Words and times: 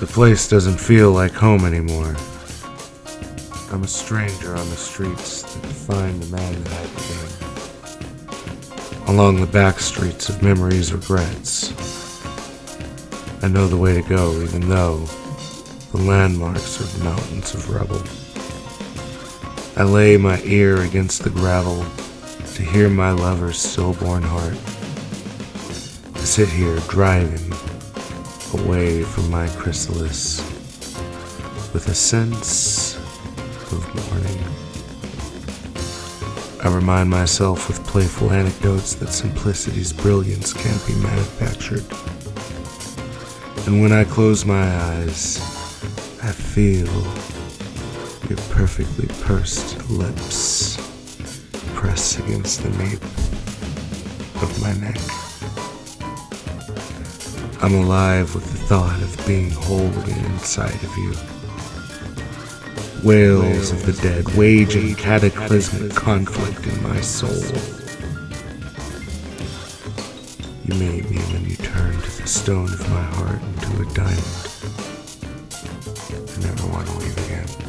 The 0.00 0.06
place 0.06 0.46
doesn't 0.48 0.78
feel 0.78 1.10
like 1.10 1.32
home 1.32 1.64
anymore. 1.64 2.14
I'm 3.72 3.82
a 3.82 3.88
stranger 3.88 4.54
on 4.54 4.70
the 4.70 4.76
streets 4.76 5.42
that 5.42 5.60
define 5.62 6.20
the 6.20 6.26
man 6.36 6.62
that 6.62 6.72
I 6.72 6.86
became. 6.94 7.28
Along 9.08 9.40
the 9.40 9.46
back 9.46 9.80
streets 9.80 10.28
of 10.28 10.40
memories, 10.40 10.92
regrets. 10.92 11.72
I 13.42 13.48
know 13.48 13.66
the 13.66 13.76
way 13.76 14.00
to 14.00 14.08
go, 14.08 14.40
even 14.40 14.68
though 14.68 14.98
the 15.90 15.98
landmarks 15.98 16.80
are 16.80 17.02
mountains 17.02 17.54
of 17.54 17.68
rubble. 17.68 18.02
I 19.76 19.82
lay 19.82 20.16
my 20.16 20.40
ear 20.42 20.82
against 20.82 21.24
the 21.24 21.30
gravel 21.30 21.84
to 22.54 22.62
hear 22.62 22.88
my 22.88 23.10
lover's 23.10 23.58
stillborn 23.58 24.22
heart. 24.22 24.54
I 26.14 26.20
sit 26.20 26.48
here 26.48 26.78
driving 26.88 27.52
away 28.54 29.02
from 29.02 29.30
my 29.30 29.48
chrysalis 29.48 30.38
with 31.72 31.88
a 31.88 31.94
sense 31.94 32.96
of 33.72 33.80
mourning. 33.94 34.38
I 36.64 36.74
remind 36.74 37.10
myself 37.10 37.68
with 37.68 37.86
playful 37.86 38.32
anecdotes 38.32 38.94
that 38.96 39.08
simplicity's 39.08 39.92
brilliance 39.92 40.52
can't 40.52 40.86
be 40.86 40.94
manufactured. 40.94 41.84
And 43.66 43.82
when 43.82 43.92
I 43.92 44.04
close 44.04 44.44
my 44.44 44.66
eyes, 44.92 45.38
I 46.22 46.32
feel 46.32 46.88
your 48.28 48.38
perfectly 48.50 49.08
pursed 49.24 49.88
lips 49.90 50.76
press 51.74 52.18
against 52.18 52.62
the 52.62 52.70
nape 52.70 53.04
of 54.42 54.62
my 54.62 54.72
neck. 54.74 55.27
I'm 57.60 57.74
alive 57.74 58.36
with 58.36 58.44
the 58.44 58.56
thought 58.56 59.02
of 59.02 59.26
being 59.26 59.50
again 59.50 60.16
inside 60.26 60.80
of 60.84 60.96
you. 60.96 61.12
Wails 63.02 63.72
of 63.72 63.84
the 63.84 64.00
dead 64.00 64.32
waging 64.36 64.94
cataclysmic 64.94 65.92
conflict 65.92 66.64
in 66.68 66.82
my 66.84 67.00
soul. 67.00 67.30
You 70.66 70.74
made 70.74 71.10
me 71.10 71.18
when 71.32 71.46
you 71.46 71.56
turned 71.56 72.00
the 72.00 72.28
stone 72.28 72.72
of 72.72 72.90
my 72.90 73.02
heart 73.02 73.42
into 73.42 73.82
a 73.82 73.92
diamond. 73.92 74.48
I 76.14 76.40
never 76.40 76.66
want 76.68 76.86
to 76.86 76.98
leave 76.98 77.18
again. 77.26 77.67